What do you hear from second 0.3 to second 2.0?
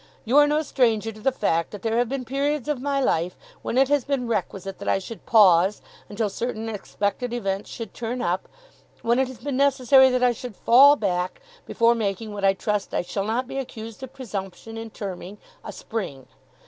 are no stranger to the fact, that there